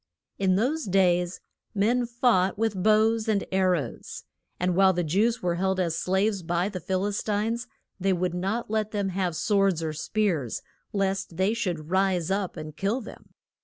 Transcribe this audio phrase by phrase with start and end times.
[0.39, 1.41] In those days
[1.75, 4.23] men fought with bows and ar rows.
[4.59, 7.67] And while the Jews were held as slaves by the Phil is tines
[7.99, 12.75] they would not let them have swords or spears, lest they should rise up and
[12.75, 13.35] kill them.